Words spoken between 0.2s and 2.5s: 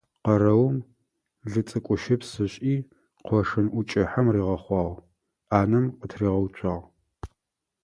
Къэрэум лыцӀыкӀущыпс